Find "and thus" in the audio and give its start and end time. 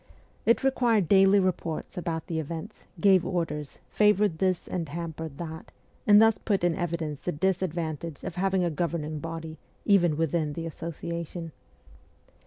6.07-6.39